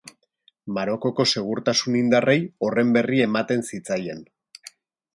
[0.77, 2.37] Marokoko segurtasun-indarrei
[2.69, 4.29] horren berri ematen zitzaien.